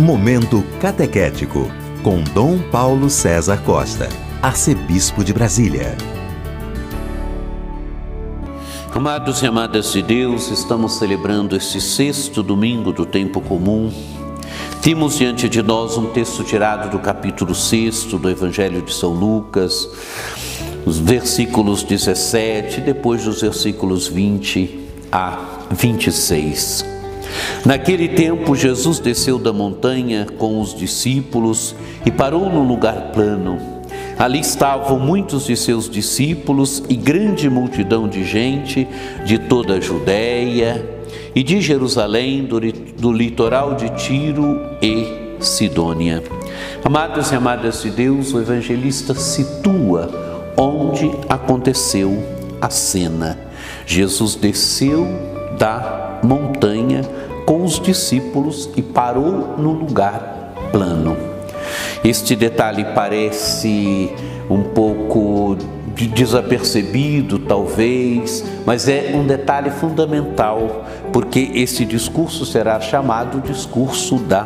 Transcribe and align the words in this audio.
Momento 0.00 0.64
Catequético, 0.80 1.70
com 2.02 2.22
Dom 2.32 2.58
Paulo 2.70 3.10
César 3.10 3.58
Costa, 3.58 4.08
Arcebispo 4.40 5.22
de 5.22 5.30
Brasília. 5.34 5.94
Amados 8.94 9.42
e 9.42 9.46
amadas 9.46 9.92
de 9.92 10.00
Deus, 10.00 10.50
estamos 10.50 10.94
celebrando 10.94 11.54
este 11.54 11.82
sexto 11.82 12.42
domingo 12.42 12.94
do 12.94 13.04
tempo 13.04 13.42
comum. 13.42 13.92
Temos 14.80 15.18
diante 15.18 15.50
de 15.50 15.62
nós 15.62 15.98
um 15.98 16.06
texto 16.06 16.42
tirado 16.44 16.90
do 16.90 16.98
capítulo 16.98 17.54
6 17.54 18.04
do 18.04 18.30
Evangelho 18.30 18.80
de 18.80 18.94
São 18.94 19.12
Lucas, 19.12 19.86
os 20.86 20.98
versículos 20.98 21.82
17, 21.82 22.80
depois 22.80 23.24
dos 23.24 23.42
versículos 23.42 24.08
20 24.08 24.80
a 25.12 25.38
26. 25.70 26.99
Naquele 27.64 28.08
tempo, 28.08 28.54
Jesus 28.54 28.98
desceu 28.98 29.38
da 29.38 29.52
montanha 29.52 30.26
com 30.38 30.60
os 30.60 30.74
discípulos 30.74 31.74
e 32.04 32.10
parou 32.10 32.50
num 32.50 32.66
lugar 32.66 33.12
plano. 33.12 33.58
Ali 34.18 34.40
estavam 34.40 34.98
muitos 34.98 35.46
de 35.46 35.56
seus 35.56 35.88
discípulos 35.88 36.82
e 36.88 36.94
grande 36.94 37.48
multidão 37.48 38.06
de 38.06 38.22
gente 38.22 38.86
de 39.24 39.38
toda 39.38 39.74
a 39.74 39.80
Judéia 39.80 40.86
e 41.34 41.42
de 41.42 41.60
Jerusalém, 41.60 42.44
do, 42.44 42.60
do 42.60 43.12
litoral 43.12 43.74
de 43.74 43.88
Tiro 43.90 44.60
e 44.82 45.06
Sidônia. 45.40 46.22
Amados 46.84 47.32
e 47.32 47.34
amadas 47.34 47.82
de 47.82 47.90
Deus, 47.90 48.34
o 48.34 48.40
evangelista 48.40 49.14
situa 49.14 50.10
onde 50.56 51.10
aconteceu 51.28 52.22
a 52.60 52.68
cena. 52.68 53.38
Jesus 53.86 54.34
desceu 54.34 55.06
da 55.58 56.09
montanha 56.22 57.02
com 57.46 57.64
os 57.64 57.80
discípulos 57.80 58.70
e 58.76 58.82
parou 58.82 59.56
no 59.58 59.72
lugar 59.72 60.54
plano. 60.70 61.16
Este 62.04 62.34
detalhe 62.34 62.84
parece 62.94 64.10
um 64.48 64.62
pouco 64.62 65.56
desapercebido, 66.14 67.38
talvez, 67.38 68.44
mas 68.64 68.88
é 68.88 69.12
um 69.14 69.26
detalhe 69.26 69.70
fundamental, 69.70 70.86
porque 71.12 71.50
esse 71.54 71.84
discurso 71.84 72.46
será 72.46 72.80
chamado 72.80 73.40
discurso 73.40 74.16
da 74.16 74.44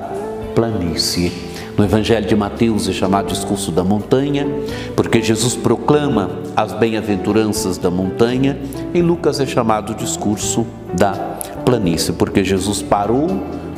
planície. 0.55 1.33
No 1.77 1.85
Evangelho 1.85 2.27
de 2.27 2.37
Mateus 2.37 2.89
é 2.89 2.93
chamado 2.93 3.29
discurso 3.29 3.73
da 3.73 3.83
montanha, 3.83 4.47
porque 4.95 5.21
Jesus 5.21 5.57
proclama 5.57 6.31
as 6.57 6.73
bem-aventuranças 6.73 7.79
da 7.79 7.91
montanha. 7.91 8.57
Em 8.95 9.03
Lucas 9.03 9.41
é 9.41 9.47
chamado 9.47 9.93
discurso 9.95 10.65
da 10.97 11.39
planície, 11.65 12.13
porque 12.13 12.45
Jesus 12.45 12.83
parou 12.83 13.29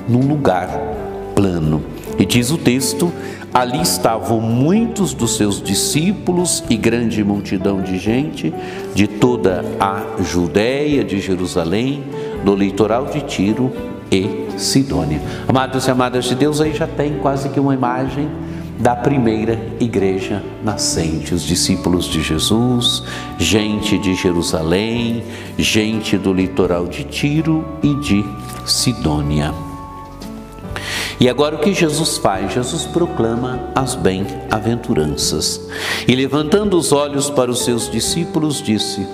num 0.09 0.27
lugar 0.27 0.69
plano. 1.34 1.83
E 2.19 2.25
diz 2.25 2.51
o 2.51 2.59
texto: 2.59 3.12
ali 3.53 3.81
estavam 3.81 4.41
muitos 4.41 5.15
dos 5.15 5.37
seus 5.37 5.62
discípulos 5.62 6.65
e 6.69 6.77
grande 6.77 7.23
multidão 7.23 7.81
de 7.81 7.98
gente 7.98 8.53
de 8.95 9.06
toda 9.06 9.65
a 9.78 10.23
Judéia, 10.23 11.05
de 11.05 11.20
Jerusalém, 11.20 12.05
do 12.45 12.55
litoral 12.55 13.06
de 13.06 13.20
Tiro 13.23 13.73
e 14.11 14.47
Sidônia. 14.56 15.21
Amados 15.47 15.87
e 15.87 15.91
amadas 15.91 16.25
de 16.25 16.34
Deus, 16.34 16.61
aí 16.61 16.75
já 16.75 16.87
tem 16.87 17.19
quase 17.19 17.48
que 17.48 17.61
uma 17.61 17.75
imagem 17.75 18.28
da 18.78 18.94
primeira 18.94 19.58
igreja 19.80 20.42
nascente, 20.62 21.34
os 21.34 21.42
discípulos 21.42 22.05
de 22.06 22.22
Jesus, 22.22 23.02
gente 23.38 23.98
de 23.98 24.14
Jerusalém, 24.14 25.24
gente 25.58 26.19
do 26.19 26.32
litoral 26.32 26.86
de 26.86 27.04
Tiro 27.04 27.64
e 27.82 27.94
de 27.94 28.24
Sidônia. 28.66 29.54
E 31.19 31.28
agora 31.28 31.56
o 31.56 31.58
que 31.58 31.72
Jesus 31.72 32.19
faz? 32.19 32.52
Jesus 32.52 32.84
proclama 32.84 33.70
as 33.74 33.94
bem-aventuranças. 33.94 35.60
E 36.06 36.14
levantando 36.14 36.77
os 36.77 36.92
olhos 36.92 37.31
para 37.31 37.50
os 37.50 37.65
seus 37.65 37.91
discípulos, 37.91 38.60
disse: 38.62 39.06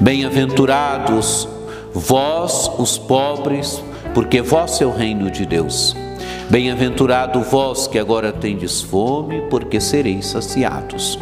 Bem-aventurados 0.00 1.46
vós, 1.92 2.70
os 2.78 2.96
pobres, 2.96 3.82
porque 4.14 4.40
vós 4.40 4.80
é 4.80 4.86
o 4.86 4.90
reino 4.90 5.30
de 5.30 5.44
Deus. 5.44 5.94
Bem-aventurado 6.50 7.40
vós 7.40 7.86
que 7.86 7.98
agora 7.98 8.30
tendes 8.30 8.82
fome, 8.82 9.42
porque 9.48 9.80
sereis 9.80 10.26
saciados. 10.26 11.18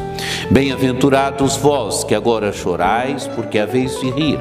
Bem-aventurados 0.50 1.56
vós 1.56 2.04
que 2.04 2.14
agora 2.14 2.52
chorais, 2.52 3.28
porque 3.28 3.58
haveis 3.58 3.98
de 4.00 4.10
rir. 4.10 4.38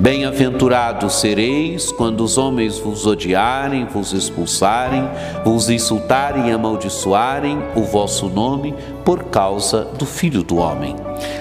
Bem-aventurados 0.00 1.20
sereis 1.20 1.92
quando 1.92 2.24
os 2.24 2.38
homens 2.38 2.78
vos 2.78 3.06
odiarem, 3.06 3.84
vos 3.84 4.14
expulsarem, 4.14 5.06
vos 5.44 5.68
insultarem 5.68 6.48
e 6.48 6.52
amaldiçoarem 6.52 7.58
o 7.76 7.82
vosso 7.82 8.26
nome 8.30 8.74
por 9.04 9.24
causa 9.24 9.84
do 9.98 10.06
Filho 10.06 10.42
do 10.42 10.56
Homem. 10.56 10.96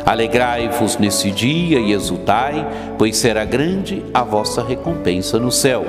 Alegrai-vos 0.05 0.97
nesse 0.97 1.31
dia 1.31 1.79
e 1.79 1.93
exultai, 1.93 2.67
pois 2.97 3.15
será 3.15 3.45
grande 3.45 4.03
a 4.13 4.23
vossa 4.23 4.61
recompensa 4.61 5.39
no 5.39 5.53
céu, 5.53 5.85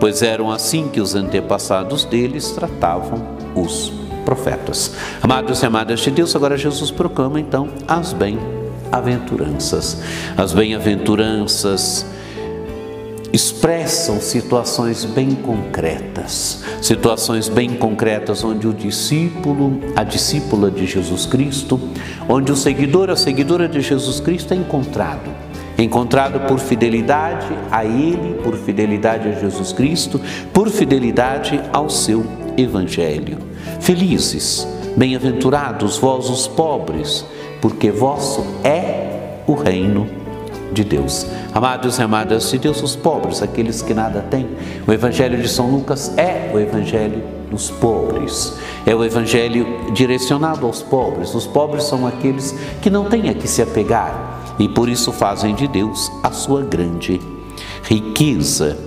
pois 0.00 0.20
eram 0.20 0.50
assim 0.50 0.88
que 0.88 1.00
os 1.00 1.14
antepassados 1.14 2.04
deles 2.04 2.50
tratavam 2.50 3.24
os 3.54 3.92
profetas. 4.24 4.96
Amados 5.22 5.62
e 5.62 5.66
amadas 5.66 6.00
de 6.00 6.10
Deus, 6.10 6.34
agora 6.34 6.58
Jesus 6.58 6.90
proclama 6.90 7.38
então 7.38 7.68
as 7.86 8.12
bem 8.12 8.59
aventuranças. 8.90 10.02
As 10.36 10.52
bem-aventuranças 10.52 12.06
expressam 13.32 14.20
situações 14.20 15.04
bem 15.04 15.34
concretas, 15.36 16.64
situações 16.82 17.48
bem 17.48 17.70
concretas 17.76 18.42
onde 18.42 18.66
o 18.66 18.72
discípulo, 18.72 19.80
a 19.94 20.02
discípula 20.02 20.70
de 20.70 20.84
Jesus 20.86 21.26
Cristo, 21.26 21.80
onde 22.28 22.50
o 22.50 22.56
seguidor, 22.56 23.08
a 23.08 23.16
seguidora 23.16 23.68
de 23.68 23.80
Jesus 23.80 24.18
Cristo 24.18 24.52
é 24.52 24.56
encontrado. 24.56 25.30
Encontrado 25.78 26.46
por 26.46 26.58
fidelidade 26.58 27.46
a 27.70 27.84
Ele, 27.84 28.34
por 28.42 28.54
fidelidade 28.56 29.28
a 29.28 29.32
Jesus 29.32 29.72
Cristo, 29.72 30.20
por 30.52 30.68
fidelidade 30.68 31.60
ao 31.72 31.88
seu 31.88 32.26
Evangelho. 32.56 33.38
Felizes, 33.80 34.66
bem-aventurados 34.96 35.96
vós 35.96 36.28
os 36.28 36.46
pobres, 36.46 37.24
porque 37.60 37.90
vosso 37.90 38.44
é 38.64 39.40
o 39.46 39.54
reino 39.54 40.06
de 40.72 40.84
Deus. 40.84 41.26
Amados 41.52 41.98
e 41.98 42.02
amadas 42.02 42.50
de 42.50 42.58
Deus, 42.58 42.82
os 42.82 42.94
pobres, 42.94 43.42
aqueles 43.42 43.82
que 43.82 43.92
nada 43.92 44.24
têm. 44.30 44.48
O 44.86 44.92
Evangelho 44.92 45.40
de 45.40 45.48
São 45.48 45.70
Lucas 45.70 46.16
é 46.16 46.50
o 46.54 46.58
Evangelho 46.58 47.22
dos 47.50 47.70
pobres. 47.70 48.54
É 48.86 48.94
o 48.94 49.04
Evangelho 49.04 49.92
direcionado 49.92 50.66
aos 50.66 50.82
pobres. 50.82 51.34
Os 51.34 51.46
pobres 51.46 51.84
são 51.84 52.06
aqueles 52.06 52.54
que 52.80 52.88
não 52.88 53.06
têm 53.06 53.28
a 53.28 53.34
que 53.34 53.48
se 53.48 53.60
apegar 53.60 54.54
e 54.58 54.68
por 54.68 54.88
isso 54.88 55.10
fazem 55.10 55.54
de 55.54 55.66
Deus 55.66 56.10
a 56.22 56.30
sua 56.30 56.62
grande 56.62 57.20
riqueza. 57.82 58.78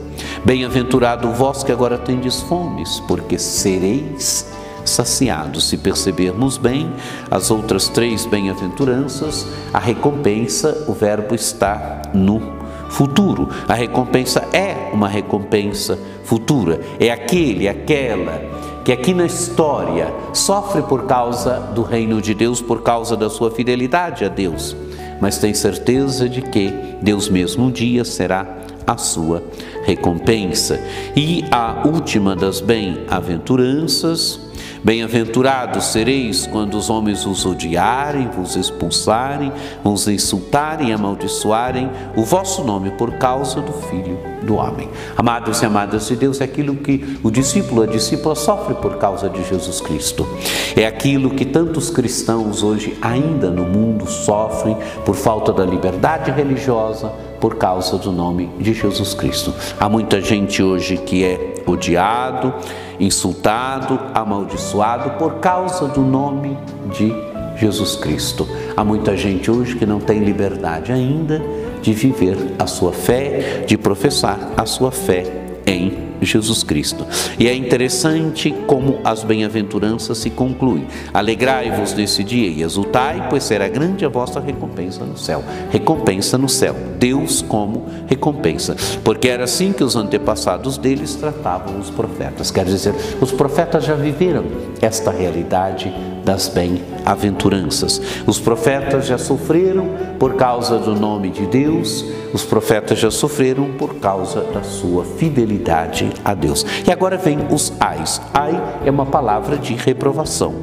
Bem-aventurado 0.45 1.31
vós 1.31 1.63
que 1.63 1.71
agora 1.71 1.97
tendes 1.97 2.41
fomes, 2.41 2.99
porque 3.07 3.39
sereis 3.39 4.47
saciados. 4.85 5.69
Se 5.69 5.77
percebermos 5.77 6.57
bem 6.57 6.91
as 7.29 7.51
outras 7.51 7.87
três 7.87 8.25
bem-aventuranças, 8.25 9.47
a 9.73 9.79
recompensa, 9.79 10.85
o 10.87 10.93
verbo 10.93 11.35
está 11.35 12.01
no 12.13 12.41
futuro. 12.89 13.49
A 13.67 13.73
recompensa 13.73 14.47
é 14.53 14.91
uma 14.93 15.07
recompensa 15.07 15.97
futura. 16.23 16.79
É 16.99 17.09
aquele, 17.11 17.67
aquela 17.67 18.53
que 18.83 18.91
aqui 18.91 19.13
na 19.13 19.25
história 19.25 20.13
sofre 20.33 20.81
por 20.81 21.05
causa 21.05 21.59
do 21.73 21.83
reino 21.83 22.21
de 22.21 22.33
Deus, 22.33 22.61
por 22.61 22.81
causa 22.81 23.15
da 23.15 23.29
sua 23.29 23.49
fidelidade 23.49 24.25
a 24.25 24.27
Deus, 24.27 24.75
mas 25.21 25.37
tem 25.37 25.53
certeza 25.53 26.27
de 26.27 26.41
que 26.41 26.73
Deus 27.01 27.29
mesmo 27.29 27.65
um 27.65 27.71
dia 27.71 28.03
será 28.03 28.57
a 28.85 28.97
sua 28.97 29.41
recompensa. 29.85 30.79
E 31.15 31.45
a 31.49 31.83
última 31.87 32.35
das 32.35 32.59
bem-aventuranças, 32.59 34.39
Bem-aventurados 34.83 35.85
sereis 35.85 36.45
quando 36.45 36.75
os 36.75 36.89
homens 36.89 37.25
os 37.25 37.45
odiarem, 37.45 38.27
vos 38.27 38.57
expulsarem, 38.57 39.49
vos 39.81 40.09
insultarem 40.09 40.89
e 40.89 40.91
amaldiçoarem 40.91 41.89
o 42.17 42.23
vosso 42.25 42.65
nome 42.65 42.91
por 42.91 43.13
causa 43.13 43.61
do 43.61 43.71
Filho 43.71 44.19
do 44.41 44.55
Homem. 44.55 44.89
Amados 45.15 45.61
e 45.61 45.65
amadas 45.65 46.05
de 46.09 46.17
Deus, 46.17 46.41
é 46.41 46.43
aquilo 46.43 46.75
que 46.75 47.17
o 47.23 47.31
discípulo, 47.31 47.83
a 47.83 47.87
discípula 47.87 48.35
sofre 48.35 48.75
por 48.75 48.97
causa 48.97 49.29
de 49.29 49.41
Jesus 49.47 49.79
Cristo. 49.79 50.27
É 50.75 50.85
aquilo 50.85 51.29
que 51.29 51.45
tantos 51.45 51.89
cristãos 51.89 52.61
hoje 52.61 52.97
ainda 53.01 53.49
no 53.49 53.63
mundo 53.63 54.05
sofrem 54.05 54.75
por 55.05 55.15
falta 55.15 55.53
da 55.53 55.63
liberdade 55.63 56.29
religiosa, 56.29 57.07
por 57.39 57.55
causa 57.55 57.97
do 57.97 58.11
nome 58.11 58.49
de 58.59 58.73
Jesus 58.73 59.13
Cristo. 59.13 59.53
Há 59.79 59.87
muita 59.87 60.19
gente 60.19 60.61
hoje 60.61 60.97
que 60.97 61.23
é 61.23 61.52
odiado, 61.65 62.53
insultado, 62.99 63.99
amaldiçoado 64.13 65.11
por 65.17 65.35
causa 65.35 65.87
do 65.87 66.01
nome 66.01 66.57
de 66.97 67.13
Jesus 67.57 67.95
Cristo. 67.95 68.47
Há 68.75 68.83
muita 68.83 69.15
gente 69.15 69.49
hoje 69.49 69.75
que 69.75 69.85
não 69.85 69.99
tem 69.99 70.19
liberdade 70.19 70.91
ainda 70.91 71.41
de 71.81 71.93
viver 71.93 72.37
a 72.57 72.65
sua 72.65 72.93
fé, 72.93 73.63
de 73.67 73.77
professar 73.77 74.39
a 74.55 74.65
sua 74.65 74.91
fé 74.91 75.25
em 75.65 76.12
Jesus 76.25 76.63
Cristo. 76.63 77.05
E 77.37 77.47
é 77.47 77.55
interessante 77.55 78.53
como 78.67 78.99
as 79.03 79.23
bem-aventuranças 79.23 80.17
se 80.17 80.29
concluem. 80.29 80.87
Alegrai-vos 81.13 81.93
nesse 81.93 82.23
dia 82.23 82.47
e 82.47 82.61
exultai, 82.61 83.27
pois 83.29 83.43
será 83.43 83.67
grande 83.67 84.05
a 84.05 84.09
vossa 84.09 84.39
recompensa 84.39 85.03
no 85.05 85.17
céu. 85.17 85.43
Recompensa 85.71 86.37
no 86.37 86.49
céu. 86.49 86.75
Deus 86.99 87.41
como 87.41 87.85
recompensa. 88.07 88.75
Porque 89.03 89.27
era 89.27 89.43
assim 89.43 89.73
que 89.73 89.83
os 89.83 89.95
antepassados 89.95 90.77
deles 90.77 91.15
tratavam 91.15 91.79
os 91.79 91.89
profetas. 91.89 92.51
Quer 92.51 92.65
dizer, 92.65 92.93
os 93.19 93.31
profetas 93.31 93.83
já 93.83 93.95
viveram 93.95 94.45
esta 94.81 95.11
realidade 95.11 95.93
das 96.23 96.47
bem-aventuranças. 96.47 98.01
Os 98.25 98.39
profetas 98.39 99.05
já 99.05 99.17
sofreram 99.17 99.89
por 100.17 100.35
causa 100.35 100.77
do 100.77 100.95
nome 100.95 101.29
de 101.29 101.45
Deus, 101.45 102.05
os 102.33 102.43
profetas 102.43 102.97
já 102.99 103.11
sofreram 103.11 103.73
por 103.73 103.95
causa 103.95 104.41
da 104.53 104.63
sua 104.63 105.03
fidelidade 105.03 106.09
a 106.23 106.33
Deus. 106.33 106.65
E 106.85 106.91
agora 106.91 107.17
vem 107.17 107.37
os 107.49 107.73
ais. 107.79 108.21
Ai 108.33 108.61
é 108.85 108.91
uma 108.91 109.05
palavra 109.05 109.57
de 109.57 109.73
reprovação. 109.73 110.53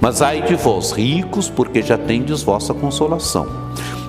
Mas 0.00 0.22
ai 0.22 0.42
de 0.42 0.54
vós, 0.54 0.92
ricos, 0.92 1.48
porque 1.48 1.82
já 1.82 1.98
tendes 1.98 2.42
vossa 2.42 2.72
consolação. 2.72 3.46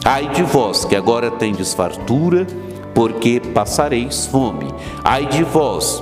Ai 0.05 0.29
de 0.29 0.43
vós, 0.43 0.85
que 0.85 0.95
agora 0.95 1.29
tendes 1.31 1.73
fartura, 1.73 2.45
porque 2.93 3.41
passareis 3.53 4.25
fome. 4.25 4.67
Ai 5.03 5.25
de 5.25 5.43
vós, 5.43 6.01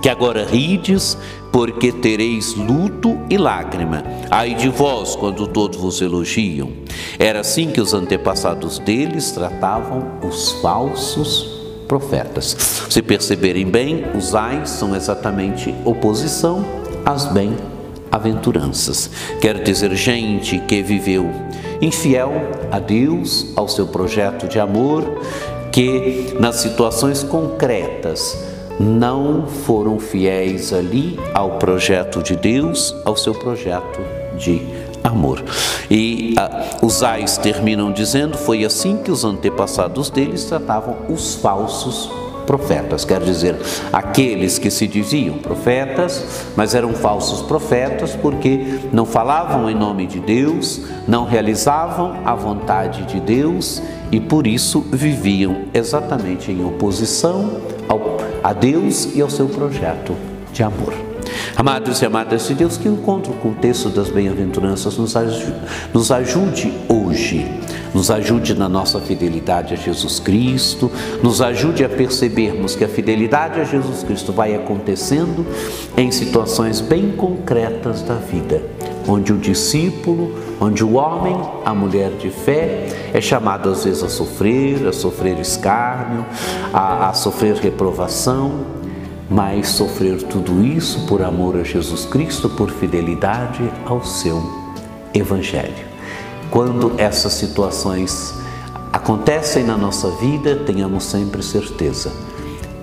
que 0.00 0.08
agora 0.08 0.44
rides, 0.44 1.16
porque 1.52 1.92
tereis 1.92 2.54
luto 2.54 3.18
e 3.28 3.36
lágrima. 3.36 4.02
Ai 4.30 4.54
de 4.54 4.68
vós, 4.68 5.14
quando 5.14 5.46
todos 5.46 5.78
vos 5.78 6.00
elogiam. 6.00 6.70
Era 7.18 7.40
assim 7.40 7.70
que 7.70 7.80
os 7.80 7.92
antepassados 7.92 8.78
deles 8.78 9.30
tratavam 9.30 10.18
os 10.22 10.52
falsos 10.62 11.51
profetas. 11.92 12.56
Se 12.88 13.02
perceberem 13.02 13.66
bem, 13.66 14.06
os 14.16 14.34
ais 14.34 14.70
são 14.70 14.96
exatamente 14.96 15.74
oposição 15.84 16.64
às 17.04 17.26
bem-aventuranças. 17.26 19.10
Quer 19.42 19.62
dizer, 19.62 19.94
gente 19.94 20.58
que 20.60 20.82
viveu 20.82 21.30
infiel 21.82 22.32
a 22.70 22.78
Deus, 22.78 23.52
ao 23.54 23.68
seu 23.68 23.86
projeto 23.86 24.48
de 24.48 24.58
amor, 24.58 25.04
que 25.70 26.34
nas 26.40 26.56
situações 26.56 27.22
concretas 27.22 28.38
não 28.80 29.46
foram 29.46 29.98
fiéis 29.98 30.72
ali 30.72 31.20
ao 31.34 31.58
projeto 31.58 32.22
de 32.22 32.34
Deus, 32.36 32.96
ao 33.04 33.18
seu 33.18 33.34
projeto 33.34 34.00
de 34.38 34.62
amor. 35.02 35.42
E 35.90 36.34
ah, 36.38 36.78
os 36.82 37.02
ais 37.02 37.36
terminam 37.36 37.92
dizendo: 37.92 38.36
foi 38.36 38.64
assim 38.64 38.96
que 38.98 39.10
os 39.10 39.24
antepassados 39.24 40.10
deles 40.10 40.44
tratavam 40.44 40.96
os 41.08 41.34
falsos 41.34 42.10
profetas, 42.46 43.04
quer 43.04 43.20
dizer, 43.20 43.56
aqueles 43.92 44.58
que 44.58 44.70
se 44.70 44.86
diziam 44.86 45.38
profetas, 45.38 46.44
mas 46.56 46.74
eram 46.74 46.92
falsos 46.92 47.40
profetas 47.42 48.16
porque 48.16 48.80
não 48.92 49.06
falavam 49.06 49.70
em 49.70 49.74
nome 49.74 50.06
de 50.06 50.20
Deus, 50.20 50.80
não 51.06 51.24
realizavam 51.24 52.16
a 52.24 52.34
vontade 52.34 53.04
de 53.04 53.20
Deus 53.20 53.82
e 54.10 54.20
por 54.20 54.46
isso 54.46 54.84
viviam 54.92 55.62
exatamente 55.72 56.50
em 56.50 56.64
oposição 56.64 57.60
ao, 57.88 58.18
a 58.42 58.52
Deus 58.52 59.14
e 59.14 59.22
ao 59.22 59.30
seu 59.30 59.46
projeto 59.46 60.14
de 60.52 60.62
amor. 60.62 61.11
Amados 61.56 62.00
e 62.00 62.06
amadas 62.06 62.48
de 62.48 62.54
Deus, 62.54 62.76
que 62.76 62.88
o 62.88 62.92
encontro 62.92 63.32
com 63.34 63.50
o 63.50 63.54
texto 63.54 63.88
das 63.88 64.08
bem-aventuranças 64.08 64.96
nos, 64.96 65.14
ajude, 65.14 65.54
nos 65.92 66.10
ajude 66.10 66.72
hoje, 66.88 67.46
nos 67.94 68.10
ajude 68.10 68.54
na 68.54 68.68
nossa 68.68 68.98
fidelidade 69.00 69.74
a 69.74 69.76
Jesus 69.76 70.18
Cristo, 70.18 70.90
nos 71.22 71.42
ajude 71.42 71.84
a 71.84 71.88
percebermos 71.88 72.74
que 72.74 72.84
a 72.84 72.88
fidelidade 72.88 73.60
a 73.60 73.64
Jesus 73.64 74.02
Cristo 74.02 74.32
vai 74.32 74.54
acontecendo 74.54 75.46
em 75.96 76.10
situações 76.10 76.80
bem 76.80 77.12
concretas 77.12 78.02
da 78.02 78.14
vida, 78.14 78.62
onde 79.06 79.32
o 79.32 79.38
discípulo, 79.38 80.34
onde 80.60 80.82
o 80.82 80.94
homem, 80.94 81.38
a 81.64 81.74
mulher 81.74 82.12
de 82.12 82.30
fé, 82.30 82.88
é 83.12 83.20
chamado 83.20 83.68
às 83.68 83.84
vezes 83.84 84.02
a 84.02 84.08
sofrer, 84.08 84.86
a 84.86 84.92
sofrer 84.92 85.38
escárnio, 85.38 86.24
a, 86.72 87.10
a 87.10 87.12
sofrer 87.12 87.56
reprovação, 87.56 88.81
mas 89.32 89.68
sofrer 89.68 90.22
tudo 90.24 90.62
isso 90.62 91.06
por 91.06 91.22
amor 91.22 91.56
a 91.56 91.64
Jesus 91.64 92.04
Cristo, 92.04 92.50
por 92.50 92.70
fidelidade 92.70 93.72
ao 93.86 94.04
seu 94.04 94.42
Evangelho. 95.14 95.86
Quando 96.50 96.92
essas 96.98 97.32
situações 97.32 98.34
acontecem 98.92 99.64
na 99.64 99.76
nossa 99.76 100.10
vida, 100.10 100.56
tenhamos 100.56 101.04
sempre 101.04 101.42
certeza. 101.42 102.12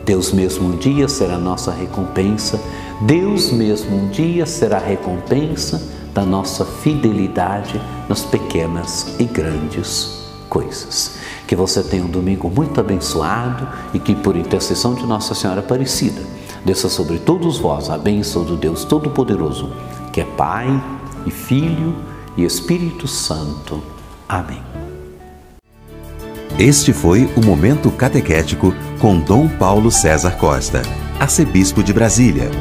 Deus 0.03 0.31
mesmo 0.31 0.69
um 0.69 0.77
dia 0.77 1.07
será 1.07 1.37
nossa 1.37 1.71
recompensa, 1.71 2.59
Deus 3.01 3.51
mesmo 3.51 3.95
um 3.95 4.09
dia 4.09 4.47
será 4.47 4.77
a 4.77 4.83
recompensa 4.83 5.79
da 6.15 6.23
nossa 6.23 6.65
fidelidade 6.65 7.79
nas 8.07 8.23
pequenas 8.25 9.15
e 9.19 9.23
grandes 9.25 10.19
coisas. 10.49 11.11
Que 11.45 11.55
você 11.55 11.83
tenha 11.83 12.03
um 12.03 12.09
domingo 12.09 12.49
muito 12.49 12.79
abençoado 12.79 13.67
e 13.93 13.99
que, 13.99 14.15
por 14.15 14.35
intercessão 14.35 14.95
de 14.95 15.05
Nossa 15.05 15.35
Senhora 15.35 15.59
Aparecida, 15.59 16.38
desça 16.65 16.89
sobre 16.89 17.19
todos 17.19 17.57
vós 17.57 17.89
a 17.89 17.97
bênção 17.97 18.44
do 18.44 18.56
Deus 18.56 18.83
Todo-Poderoso, 18.83 19.71
que 20.11 20.21
é 20.21 20.25
Pai 20.25 20.67
e 21.25 21.31
Filho 21.31 21.95
e 22.38 22.44
Espírito 22.44 23.07
Santo. 23.07 23.81
Amém. 24.27 24.61
Este 26.57 26.91
foi 26.91 27.29
o 27.38 27.45
Momento 27.45 27.89
Catequético 27.89 28.73
com 29.00 29.19
Dom 29.19 29.47
Paulo 29.47 29.89
César 29.89 30.31
Costa, 30.38 30.81
arcebispo 31.19 31.81
de 31.81 31.94
Brasília. 31.94 32.51